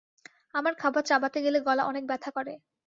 [0.55, 2.53] আমার খাবার চাবাতে গেলে গলা অনেক ব্যথা করে।